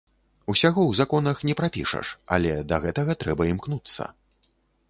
Усяго 0.53 0.81
ў 0.85 0.91
законах 0.99 1.43
не 1.49 1.55
прапішаш, 1.59 2.07
але 2.39 2.57
да 2.73 2.83
гэтага 2.87 3.17
трэба 3.25 3.43
імкнуцца. 3.53 4.13